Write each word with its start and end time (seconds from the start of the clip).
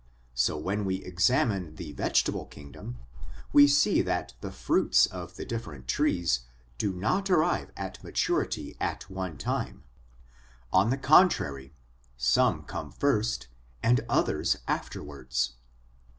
So 0.33 0.57
when 0.57 0.83
we 0.83 1.03
examine 1.03 1.75
the 1.75 1.91
vegetable 1.93 2.47
kingdom, 2.47 2.97
we 3.53 3.67
see 3.67 4.01
that 4.01 4.33
the 4.41 4.51
fruits 4.51 5.05
of 5.05 5.35
the 5.35 5.45
different 5.45 5.87
trees 5.87 6.39
do 6.79 6.91
not 6.91 7.29
arrive 7.29 7.71
at 7.77 8.03
maturity 8.03 8.75
at 8.79 9.07
one 9.11 9.37
time; 9.37 9.83
on 10.73 10.89
the 10.89 10.97
contrary, 10.97 11.75
some 12.17 12.63
come 12.63 12.91
first 12.91 13.47
and 13.83 14.03
others 14.09 14.57
afterwards. 14.67 15.53